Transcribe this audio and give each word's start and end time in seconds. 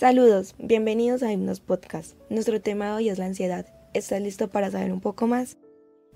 Saludos, 0.00 0.54
bienvenidos 0.58 1.22
a 1.22 1.30
Himnos 1.30 1.60
Podcast. 1.60 2.14
Nuestro 2.30 2.58
tema 2.62 2.96
hoy 2.96 3.10
es 3.10 3.18
la 3.18 3.26
ansiedad. 3.26 3.66
¿Estás 3.92 4.22
listo 4.22 4.48
para 4.48 4.70
saber 4.70 4.94
un 4.94 5.02
poco 5.02 5.26
más? 5.26 5.58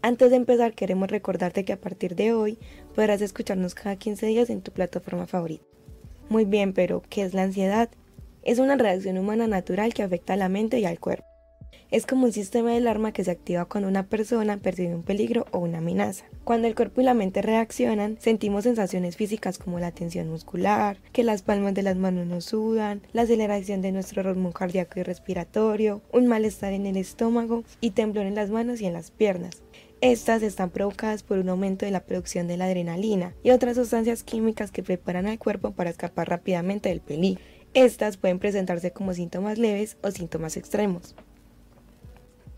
Antes 0.00 0.30
de 0.30 0.36
empezar, 0.36 0.72
queremos 0.72 1.10
recordarte 1.10 1.66
que 1.66 1.74
a 1.74 1.80
partir 1.82 2.16
de 2.16 2.32
hoy 2.32 2.58
podrás 2.94 3.20
escucharnos 3.20 3.74
cada 3.74 3.96
15 3.96 4.24
días 4.24 4.48
en 4.48 4.62
tu 4.62 4.72
plataforma 4.72 5.26
favorita. 5.26 5.66
Muy 6.30 6.46
bien, 6.46 6.72
pero 6.72 7.02
¿qué 7.10 7.24
es 7.24 7.34
la 7.34 7.42
ansiedad? 7.42 7.90
Es 8.42 8.58
una 8.58 8.76
reacción 8.76 9.18
humana 9.18 9.48
natural 9.48 9.92
que 9.92 10.02
afecta 10.02 10.32
a 10.32 10.38
la 10.38 10.48
mente 10.48 10.78
y 10.78 10.86
al 10.86 10.98
cuerpo. 10.98 11.26
Es 11.90 12.06
como 12.06 12.26
un 12.26 12.32
sistema 12.32 12.70
de 12.70 12.78
alarma 12.78 13.12
que 13.12 13.24
se 13.24 13.30
activa 13.30 13.66
cuando 13.66 13.88
una 13.88 14.06
persona 14.06 14.56
percibe 14.56 14.94
un 14.94 15.02
peligro 15.02 15.46
o 15.52 15.58
una 15.58 15.78
amenaza. 15.78 16.24
Cuando 16.42 16.66
el 16.66 16.74
cuerpo 16.74 17.00
y 17.00 17.04
la 17.04 17.14
mente 17.14 17.40
reaccionan, 17.40 18.16
sentimos 18.20 18.64
sensaciones 18.64 19.16
físicas 19.16 19.58
como 19.58 19.78
la 19.78 19.92
tensión 19.92 20.28
muscular, 20.28 20.98
que 21.12 21.22
las 21.22 21.42
palmas 21.42 21.74
de 21.74 21.82
las 21.82 21.96
manos 21.96 22.26
nos 22.26 22.46
sudan, 22.46 23.02
la 23.12 23.22
aceleración 23.22 23.80
de 23.80 23.92
nuestro 23.92 24.22
ritmo 24.22 24.52
cardíaco 24.52 24.98
y 24.98 25.02
respiratorio, 25.04 26.02
un 26.12 26.26
malestar 26.26 26.72
en 26.72 26.86
el 26.86 26.96
estómago 26.96 27.64
y 27.80 27.90
temblor 27.90 28.26
en 28.26 28.34
las 28.34 28.50
manos 28.50 28.80
y 28.80 28.86
en 28.86 28.92
las 28.94 29.10
piernas. 29.10 29.62
Estas 30.00 30.42
están 30.42 30.70
provocadas 30.70 31.22
por 31.22 31.38
un 31.38 31.48
aumento 31.48 31.86
de 31.86 31.92
la 31.92 32.04
producción 32.04 32.46
de 32.46 32.56
la 32.56 32.66
adrenalina 32.66 33.34
y 33.42 33.50
otras 33.50 33.76
sustancias 33.76 34.22
químicas 34.22 34.70
que 34.70 34.82
preparan 34.82 35.26
al 35.26 35.38
cuerpo 35.38 35.70
para 35.70 35.90
escapar 35.90 36.28
rápidamente 36.28 36.90
del 36.90 37.00
peligro. 37.00 37.40
Estas 37.72 38.18
pueden 38.18 38.38
presentarse 38.38 38.92
como 38.92 39.14
síntomas 39.14 39.58
leves 39.58 39.96
o 40.02 40.10
síntomas 40.10 40.56
extremos. 40.56 41.14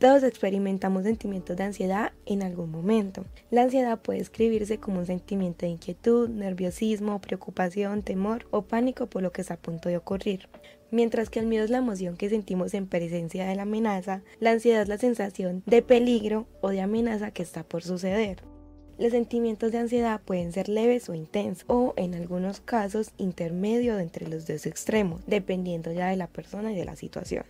Todos 0.00 0.22
experimentamos 0.22 1.02
sentimientos 1.02 1.58
de 1.58 1.64
ansiedad 1.64 2.12
en 2.24 2.42
algún 2.42 2.70
momento. 2.70 3.26
La 3.50 3.64
ansiedad 3.64 4.00
puede 4.00 4.20
escribirse 4.20 4.78
como 4.78 5.00
un 5.00 5.04
sentimiento 5.04 5.66
de 5.66 5.72
inquietud, 5.72 6.26
nerviosismo, 6.30 7.20
preocupación, 7.20 8.00
temor 8.00 8.46
o 8.50 8.62
pánico 8.62 9.08
por 9.08 9.20
lo 9.22 9.30
que 9.30 9.42
está 9.42 9.54
a 9.54 9.56
punto 9.58 9.90
de 9.90 9.98
ocurrir. 9.98 10.48
Mientras 10.90 11.28
que 11.28 11.38
el 11.38 11.46
miedo 11.46 11.64
es 11.64 11.70
la 11.70 11.76
emoción 11.76 12.16
que 12.16 12.30
sentimos 12.30 12.72
en 12.72 12.86
presencia 12.86 13.46
de 13.46 13.54
la 13.54 13.64
amenaza, 13.64 14.22
la 14.38 14.52
ansiedad 14.52 14.80
es 14.80 14.88
la 14.88 14.96
sensación 14.96 15.62
de 15.66 15.82
peligro 15.82 16.46
o 16.62 16.70
de 16.70 16.80
amenaza 16.80 17.30
que 17.30 17.42
está 17.42 17.62
por 17.62 17.82
suceder. 17.82 18.42
Los 18.98 19.12
sentimientos 19.12 19.70
de 19.70 19.78
ansiedad 19.78 20.22
pueden 20.22 20.52
ser 20.52 20.70
leves 20.70 21.10
o 21.10 21.14
intensos, 21.14 21.64
o 21.68 21.92
en 21.98 22.14
algunos 22.14 22.60
casos 22.60 23.12
intermedio 23.18 23.98
entre 23.98 24.28
los 24.28 24.46
dos 24.46 24.64
extremos, 24.64 25.20
dependiendo 25.26 25.92
ya 25.92 26.08
de 26.08 26.16
la 26.16 26.26
persona 26.26 26.72
y 26.72 26.76
de 26.76 26.86
la 26.86 26.96
situación. 26.96 27.44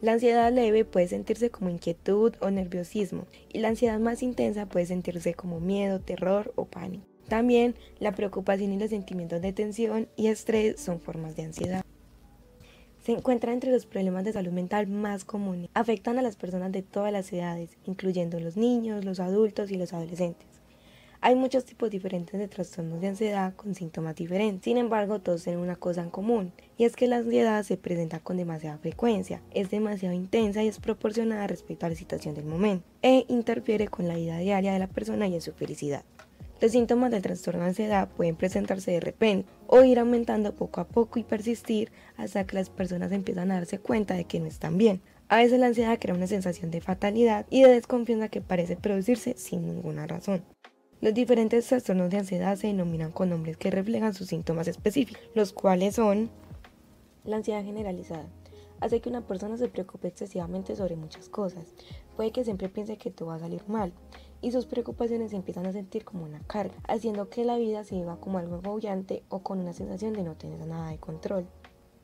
La 0.00 0.12
ansiedad 0.12 0.52
leve 0.52 0.84
puede 0.84 1.08
sentirse 1.08 1.50
como 1.50 1.70
inquietud 1.70 2.34
o 2.40 2.50
nerviosismo 2.50 3.26
y 3.52 3.58
la 3.58 3.68
ansiedad 3.68 3.98
más 3.98 4.22
intensa 4.22 4.66
puede 4.66 4.86
sentirse 4.86 5.34
como 5.34 5.60
miedo, 5.60 6.00
terror 6.00 6.52
o 6.56 6.64
pánico. 6.64 7.04
También 7.28 7.74
la 7.98 8.12
preocupación 8.12 8.72
y 8.72 8.78
los 8.78 8.90
sentimientos 8.90 9.42
de 9.42 9.52
tensión 9.52 10.08
y 10.16 10.28
estrés 10.28 10.80
son 10.80 11.00
formas 11.00 11.36
de 11.36 11.42
ansiedad. 11.42 11.84
Se 13.04 13.12
encuentra 13.12 13.52
entre 13.52 13.70
los 13.70 13.86
problemas 13.86 14.24
de 14.24 14.32
salud 14.32 14.52
mental 14.52 14.86
más 14.86 15.24
comunes. 15.24 15.70
Afectan 15.74 16.18
a 16.18 16.22
las 16.22 16.36
personas 16.36 16.72
de 16.72 16.82
todas 16.82 17.12
las 17.12 17.32
edades, 17.32 17.70
incluyendo 17.86 18.38
los 18.38 18.56
niños, 18.56 19.04
los 19.04 19.20
adultos 19.20 19.70
y 19.70 19.76
los 19.76 19.92
adolescentes. 19.92 20.57
Hay 21.20 21.34
muchos 21.34 21.64
tipos 21.64 21.90
diferentes 21.90 22.38
de 22.38 22.46
trastornos 22.46 23.00
de 23.00 23.08
ansiedad 23.08 23.52
con 23.56 23.74
síntomas 23.74 24.14
diferentes. 24.14 24.62
Sin 24.62 24.76
embargo, 24.76 25.18
todos 25.18 25.42
tienen 25.42 25.60
una 25.60 25.74
cosa 25.74 26.00
en 26.00 26.10
común, 26.10 26.52
y 26.76 26.84
es 26.84 26.94
que 26.94 27.08
la 27.08 27.16
ansiedad 27.16 27.64
se 27.64 27.76
presenta 27.76 28.20
con 28.20 28.36
demasiada 28.36 28.78
frecuencia, 28.78 29.42
es 29.52 29.68
demasiado 29.68 30.14
intensa 30.14 30.62
y 30.62 30.68
es 30.68 30.78
proporcionada 30.78 31.48
respecto 31.48 31.86
a 31.86 31.88
la 31.88 31.96
situación 31.96 32.36
del 32.36 32.44
momento, 32.44 32.86
e 33.02 33.24
interfiere 33.26 33.88
con 33.88 34.06
la 34.06 34.14
vida 34.14 34.38
diaria 34.38 34.72
de 34.72 34.78
la 34.78 34.86
persona 34.86 35.26
y 35.26 35.34
en 35.34 35.40
su 35.40 35.52
felicidad. 35.52 36.04
Los 36.60 36.70
síntomas 36.70 37.10
del 37.10 37.22
trastorno 37.22 37.62
de 37.62 37.68
ansiedad 37.70 38.08
pueden 38.08 38.36
presentarse 38.36 38.92
de 38.92 39.00
repente 39.00 39.48
o 39.66 39.82
ir 39.82 39.98
aumentando 39.98 40.54
poco 40.54 40.80
a 40.80 40.86
poco 40.86 41.18
y 41.18 41.24
persistir 41.24 41.90
hasta 42.16 42.46
que 42.46 42.54
las 42.54 42.70
personas 42.70 43.10
empiezan 43.10 43.50
a 43.50 43.54
darse 43.54 43.80
cuenta 43.80 44.14
de 44.14 44.24
que 44.24 44.38
no 44.38 44.46
están 44.46 44.78
bien. 44.78 45.00
A 45.28 45.38
veces 45.38 45.58
la 45.58 45.66
ansiedad 45.66 45.98
crea 46.00 46.14
una 46.14 46.28
sensación 46.28 46.70
de 46.70 46.80
fatalidad 46.80 47.44
y 47.50 47.64
de 47.64 47.70
desconfianza 47.70 48.28
que 48.28 48.40
parece 48.40 48.76
producirse 48.76 49.34
sin 49.36 49.66
ninguna 49.66 50.06
razón. 50.06 50.44
Los 51.00 51.14
diferentes 51.14 51.64
trastornos 51.68 52.10
de 52.10 52.18
ansiedad 52.18 52.56
se 52.56 52.66
denominan 52.66 53.12
con 53.12 53.30
nombres 53.30 53.56
que 53.56 53.70
reflejan 53.70 54.14
sus 54.14 54.26
síntomas 54.26 54.66
específicos, 54.66 55.22
los 55.32 55.52
cuales 55.52 55.94
son 55.94 56.28
la 57.22 57.36
ansiedad 57.36 57.62
generalizada. 57.62 58.26
Hace 58.80 59.00
que 59.00 59.08
una 59.08 59.20
persona 59.20 59.56
se 59.56 59.68
preocupe 59.68 60.08
excesivamente 60.08 60.74
sobre 60.74 60.96
muchas 60.96 61.28
cosas. 61.28 61.72
Puede 62.16 62.32
que 62.32 62.42
siempre 62.42 62.68
piense 62.68 62.96
que 62.96 63.12
todo 63.12 63.28
va 63.28 63.36
a 63.36 63.38
salir 63.38 63.62
mal 63.68 63.92
y 64.40 64.50
sus 64.50 64.66
preocupaciones 64.66 65.30
se 65.30 65.36
empiezan 65.36 65.66
a 65.66 65.72
sentir 65.72 66.04
como 66.04 66.24
una 66.24 66.40
carga, 66.40 66.74
haciendo 66.88 67.28
que 67.28 67.44
la 67.44 67.58
vida 67.58 67.84
se 67.84 67.94
viva 67.94 68.18
como 68.18 68.38
algo 68.38 68.56
agobiante 68.56 69.22
o 69.28 69.38
con 69.44 69.60
una 69.60 69.74
sensación 69.74 70.14
de 70.14 70.24
no 70.24 70.34
tener 70.34 70.66
nada 70.66 70.90
de 70.90 70.98
control. 70.98 71.46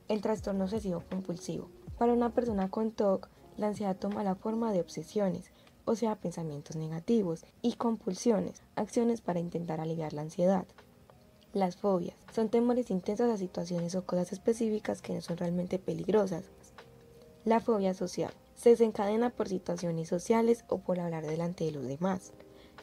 El 0.07 0.21
trastorno 0.21 0.63
obsesivo 0.63 1.03
compulsivo. 1.09 1.69
Para 1.97 2.13
una 2.13 2.33
persona 2.33 2.69
con 2.69 2.91
TOC, 2.91 3.27
la 3.57 3.67
ansiedad 3.67 3.97
toma 3.97 4.23
la 4.23 4.35
forma 4.35 4.71
de 4.71 4.79
obsesiones, 4.79 5.51
o 5.85 5.95
sea, 5.95 6.15
pensamientos 6.15 6.75
negativos, 6.75 7.45
y 7.61 7.73
compulsiones, 7.73 8.61
acciones 8.75 9.21
para 9.21 9.39
intentar 9.39 9.79
aliviar 9.79 10.13
la 10.13 10.23
ansiedad. 10.23 10.65
Las 11.53 11.77
fobias 11.77 12.17
son 12.33 12.49
temores 12.49 12.91
intensos 12.91 13.29
a 13.29 13.37
situaciones 13.37 13.95
o 13.95 14.05
cosas 14.05 14.33
específicas 14.33 15.01
que 15.01 15.13
no 15.13 15.21
son 15.21 15.37
realmente 15.37 15.79
peligrosas. 15.79 16.43
La 17.45 17.59
fobia 17.59 17.93
social 17.93 18.33
se 18.55 18.71
desencadena 18.71 19.29
por 19.29 19.47
situaciones 19.47 20.09
sociales 20.09 20.65
o 20.67 20.79
por 20.79 20.99
hablar 20.99 21.25
delante 21.25 21.63
de 21.63 21.71
los 21.71 21.87
demás. 21.87 22.33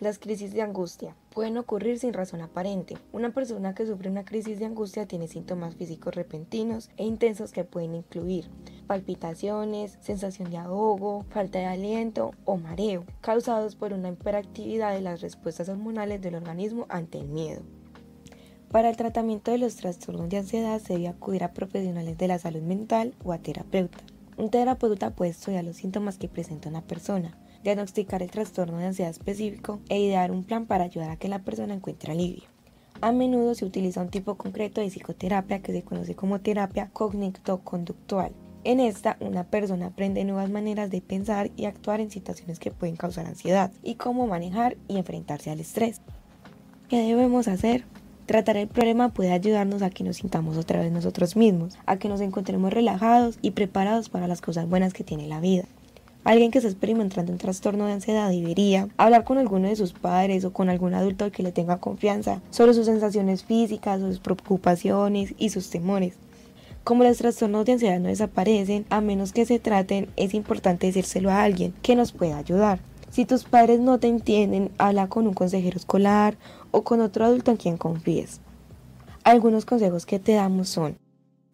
Las 0.00 0.18
crisis 0.18 0.52
de 0.52 0.62
angustia 0.62 1.14
pueden 1.32 1.58
ocurrir 1.58 1.98
sin 1.98 2.12
razón 2.12 2.40
aparente. 2.40 2.96
Una 3.12 3.30
persona 3.30 3.74
que 3.74 3.86
sufre 3.86 4.10
una 4.10 4.24
crisis 4.24 4.58
de 4.58 4.64
angustia 4.64 5.06
tiene 5.06 5.28
síntomas 5.28 5.76
físicos 5.76 6.14
repentinos 6.14 6.90
e 6.96 7.04
intensos 7.04 7.52
que 7.52 7.64
pueden 7.64 7.94
incluir 7.94 8.48
palpitaciones, 8.92 9.96
sensación 10.02 10.50
de 10.50 10.58
ahogo, 10.58 11.24
falta 11.30 11.58
de 11.58 11.64
aliento 11.64 12.32
o 12.44 12.58
mareo, 12.58 13.06
causados 13.22 13.74
por 13.74 13.94
una 13.94 14.10
hiperactividad 14.10 14.92
de 14.92 15.00
las 15.00 15.22
respuestas 15.22 15.70
hormonales 15.70 16.20
del 16.20 16.34
organismo 16.34 16.84
ante 16.90 17.16
el 17.16 17.26
miedo. 17.28 17.62
Para 18.70 18.90
el 18.90 18.98
tratamiento 18.98 19.50
de 19.50 19.56
los 19.56 19.76
trastornos 19.76 20.28
de 20.28 20.36
ansiedad 20.36 20.78
se 20.78 20.92
debe 20.92 21.08
acudir 21.08 21.42
a 21.42 21.54
profesionales 21.54 22.18
de 22.18 22.28
la 22.28 22.38
salud 22.38 22.60
mental 22.60 23.14
o 23.24 23.32
a 23.32 23.38
terapeutas. 23.38 24.04
Un 24.36 24.50
terapeuta 24.50 25.08
puede 25.14 25.30
estudiar 25.30 25.64
los 25.64 25.76
síntomas 25.76 26.18
que 26.18 26.28
presenta 26.28 26.68
una 26.68 26.82
persona, 26.82 27.38
diagnosticar 27.64 28.22
el 28.22 28.30
trastorno 28.30 28.76
de 28.76 28.88
ansiedad 28.88 29.10
específico 29.10 29.80
e 29.88 30.00
idear 30.00 30.30
un 30.30 30.44
plan 30.44 30.66
para 30.66 30.84
ayudar 30.84 31.08
a 31.08 31.16
que 31.16 31.28
la 31.28 31.38
persona 31.38 31.72
encuentre 31.72 32.12
alivio. 32.12 32.44
A 33.00 33.10
menudo 33.10 33.54
se 33.54 33.64
utiliza 33.64 34.02
un 34.02 34.10
tipo 34.10 34.34
concreto 34.34 34.82
de 34.82 34.88
psicoterapia 34.88 35.62
que 35.62 35.72
se 35.72 35.82
conoce 35.82 36.14
como 36.14 36.42
terapia 36.42 36.90
cognito-conductual. 36.92 38.34
En 38.64 38.78
esta, 38.78 39.16
una 39.18 39.42
persona 39.42 39.86
aprende 39.86 40.24
nuevas 40.24 40.48
maneras 40.48 40.88
de 40.88 41.00
pensar 41.00 41.50
y 41.56 41.64
actuar 41.64 42.00
en 42.00 42.12
situaciones 42.12 42.60
que 42.60 42.70
pueden 42.70 42.94
causar 42.94 43.26
ansiedad 43.26 43.72
y 43.82 43.96
cómo 43.96 44.28
manejar 44.28 44.76
y 44.86 44.98
enfrentarse 44.98 45.50
al 45.50 45.58
estrés. 45.58 46.00
¿Qué 46.88 47.02
debemos 47.02 47.48
hacer? 47.48 47.84
Tratar 48.26 48.56
el 48.56 48.68
problema 48.68 49.08
puede 49.08 49.32
ayudarnos 49.32 49.82
a 49.82 49.90
que 49.90 50.04
nos 50.04 50.18
sintamos 50.18 50.56
otra 50.56 50.80
vez 50.80 50.92
nosotros 50.92 51.34
mismos, 51.34 51.76
a 51.86 51.96
que 51.96 52.08
nos 52.08 52.20
encontremos 52.20 52.72
relajados 52.72 53.36
y 53.42 53.50
preparados 53.50 54.08
para 54.08 54.28
las 54.28 54.40
cosas 54.40 54.68
buenas 54.68 54.92
que 54.92 55.02
tiene 55.02 55.26
la 55.26 55.40
vida. 55.40 55.64
Alguien 56.22 56.52
que 56.52 56.58
está 56.58 56.70
experimentando 56.70 57.32
un 57.32 57.38
trastorno 57.38 57.86
de 57.86 57.94
ansiedad 57.94 58.30
debería 58.30 58.88
hablar 58.96 59.24
con 59.24 59.38
alguno 59.38 59.66
de 59.66 59.74
sus 59.74 59.92
padres 59.92 60.44
o 60.44 60.52
con 60.52 60.68
algún 60.68 60.94
adulto 60.94 61.32
que 61.32 61.42
le 61.42 61.50
tenga 61.50 61.78
confianza 61.78 62.40
sobre 62.50 62.74
sus 62.74 62.86
sensaciones 62.86 63.42
físicas, 63.42 64.00
sus 64.00 64.20
preocupaciones 64.20 65.34
y 65.36 65.50
sus 65.50 65.68
temores. 65.68 66.14
Como 66.84 67.04
los 67.04 67.18
trastornos 67.18 67.64
de 67.64 67.72
ansiedad 67.72 68.00
no 68.00 68.08
desaparecen, 68.08 68.86
a 68.90 69.00
menos 69.00 69.32
que 69.32 69.46
se 69.46 69.60
traten, 69.60 70.08
es 70.16 70.34
importante 70.34 70.88
decírselo 70.88 71.30
a 71.30 71.44
alguien 71.44 71.72
que 71.80 71.94
nos 71.94 72.10
pueda 72.10 72.38
ayudar. 72.38 72.80
Si 73.08 73.24
tus 73.24 73.44
padres 73.44 73.78
no 73.78 73.98
te 73.98 74.08
entienden, 74.08 74.72
habla 74.78 75.06
con 75.06 75.28
un 75.28 75.34
consejero 75.34 75.76
escolar 75.76 76.36
o 76.72 76.82
con 76.82 77.00
otro 77.00 77.24
adulto 77.24 77.52
en 77.52 77.56
quien 77.56 77.76
confíes. 77.76 78.40
Algunos 79.22 79.64
consejos 79.64 80.06
que 80.06 80.18
te 80.18 80.32
damos 80.32 80.70
son, 80.70 80.98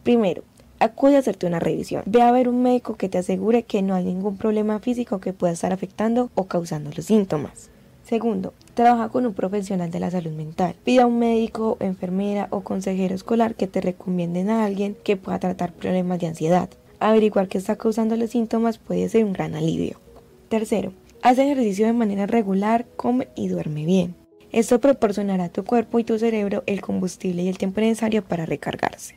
primero, 0.03 0.45
acude 0.79 1.17
a 1.17 1.19
hacerte 1.19 1.47
una 1.47 1.61
revisión. 1.61 2.05
Ve 2.07 2.23
a 2.23 2.33
ver 2.33 2.49
un 2.49 2.63
médico 2.63 2.97
que 2.97 3.11
te 3.11 3.19
asegure 3.19 3.65
que 3.65 3.83
no 3.83 3.95
hay 3.95 4.05
ningún 4.05 4.39
problema 4.39 4.79
físico 4.79 5.21
que 5.21 5.35
pueda 5.35 5.53
estar 5.53 5.75
afectando 5.75 6.31
o 6.37 6.45
causando 6.45 6.91
los 6.97 7.05
síntomas. 7.05 7.71
Segundo, 8.09 8.55
trabaja 8.73 9.11
con 9.11 9.27
un 9.27 9.35
profesional 9.35 9.91
de 9.91 10.01
la 10.01 10.11
salud 10.11 10.31
mental. 10.31 10.75
Pida 10.83 11.03
a 11.03 11.07
un 11.07 11.19
médico, 11.19 11.77
enfermera 11.79 12.49
o 12.51 12.63
consejero 12.63 13.15
escolar 13.15 13.55
que 13.55 13.67
te 13.67 13.83
recomienden 13.83 14.49
a 14.49 14.65
alguien 14.65 14.97
que 15.05 15.19
pueda 15.19 15.39
tratar 15.39 15.75
problemas 15.75 16.19
de 16.19 16.29
ansiedad. 16.29 16.71
Averiguar 17.01 17.49
qué 17.49 17.59
está 17.59 17.77
causando 17.77 18.17
los 18.17 18.31
síntomas 18.31 18.79
puede 18.79 19.11
ser 19.11 19.27
un 19.27 19.35
gran 19.35 19.55
alivio. 19.55 20.01
Tercero, 20.49 20.95
haz 21.21 21.37
ejercicio 21.37 21.85
de 21.85 21.93
manera 21.93 22.27
regular, 22.27 22.87
come 22.97 23.29
y 23.37 23.49
duerme 23.49 23.85
bien. 23.85 24.15
Esto 24.53 24.81
proporcionará 24.81 25.45
a 25.45 25.53
tu 25.53 25.65
cuerpo 25.65 25.99
y 25.99 26.05
tu 26.05 26.19
cerebro 26.19 26.63
el 26.65 26.81
combustible 26.81 27.43
y 27.43 27.49
el 27.49 27.59
tiempo 27.59 27.83
necesario 27.83 28.25
para 28.25 28.47
recargarse. 28.47 29.17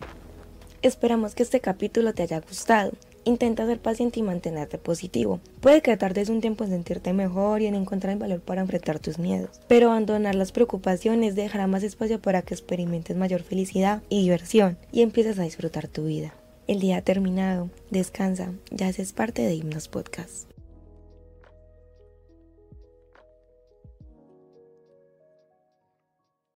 Esperamos 0.81 1.33
que 1.33 1.43
este 1.43 1.61
capítulo 1.61 2.13
te 2.13 2.23
haya 2.23 2.41
gustado. 2.41 2.91
Intenta 3.31 3.65
ser 3.65 3.79
paciente 3.79 4.19
y 4.19 4.23
mantenerte 4.23 4.77
positivo. 4.77 5.39
Puede 5.61 5.81
que 5.81 5.95
tardes 5.95 6.27
un 6.27 6.41
tiempo 6.41 6.65
en 6.65 6.71
sentirte 6.71 7.13
mejor 7.13 7.61
y 7.61 7.65
en 7.65 7.75
encontrar 7.75 8.11
el 8.11 8.19
valor 8.19 8.41
para 8.41 8.59
enfrentar 8.59 8.99
tus 8.99 9.19
miedos, 9.19 9.61
pero 9.69 9.87
abandonar 9.87 10.35
las 10.35 10.51
preocupaciones 10.51 11.33
dejará 11.33 11.65
más 11.65 11.83
espacio 11.83 12.21
para 12.21 12.41
que 12.41 12.53
experimentes 12.53 13.15
mayor 13.15 13.41
felicidad 13.41 14.03
y 14.09 14.23
diversión 14.23 14.77
y 14.91 15.01
empieces 15.01 15.39
a 15.39 15.43
disfrutar 15.43 15.87
tu 15.87 16.03
vida. 16.03 16.33
El 16.67 16.81
día 16.81 16.97
ha 16.97 17.01
terminado. 17.03 17.69
Descansa. 17.89 18.51
Ya 18.69 18.87
haces 18.87 19.13
parte 19.13 19.43
de 19.43 19.55
Himnos 19.55 19.87
Podcast. 19.87 20.50